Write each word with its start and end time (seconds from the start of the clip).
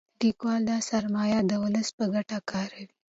لیکوال 0.21 0.61
دا 0.71 0.77
سرمایه 0.89 1.39
د 1.45 1.51
ولس 1.63 1.87
په 1.97 2.05
ګټه 2.13 2.37
کاروي. 2.51 2.85